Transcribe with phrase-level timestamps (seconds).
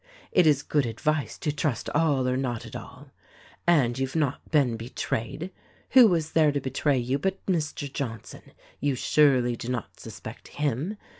[0.31, 3.11] It is good advice to 'Trust all or not at all.'
[3.67, 5.51] And you've not been betrayed.
[5.91, 7.93] Who was there to betray you but Mr.
[7.93, 10.97] Johnson— You surely do not suspect him